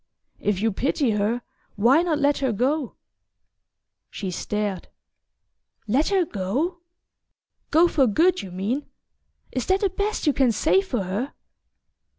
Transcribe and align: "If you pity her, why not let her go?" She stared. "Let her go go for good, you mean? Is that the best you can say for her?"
"If 0.39 0.63
you 0.63 0.71
pity 0.71 1.11
her, 1.11 1.43
why 1.75 2.01
not 2.01 2.17
let 2.17 2.39
her 2.39 2.51
go?" 2.51 2.95
She 4.09 4.31
stared. 4.31 4.87
"Let 5.87 6.07
her 6.07 6.25
go 6.25 6.79
go 7.69 7.87
for 7.87 8.07
good, 8.07 8.41
you 8.41 8.49
mean? 8.49 8.87
Is 9.51 9.67
that 9.67 9.81
the 9.81 9.91
best 9.91 10.25
you 10.25 10.33
can 10.33 10.51
say 10.51 10.81
for 10.81 11.03
her?" 11.03 11.33